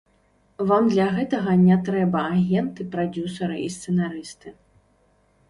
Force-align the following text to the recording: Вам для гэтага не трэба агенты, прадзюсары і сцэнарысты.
Вам 0.69 0.87
для 0.93 1.03
гэтага 1.17 1.53
не 1.65 1.77
трэба 1.89 2.23
агенты, 2.39 2.81
прадзюсары 2.97 3.61
і 3.67 3.69
сцэнарысты. 3.77 4.57